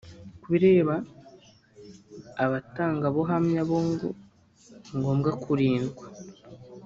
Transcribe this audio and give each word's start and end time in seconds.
Ku 0.41 0.47
bireba 0.53 0.95
abatangabuhamya 2.43 3.61
bo 3.69 3.79
ngo 3.87 4.09
ni 4.87 4.93
ngombwa 4.97 5.31
kurindwa 5.43 6.05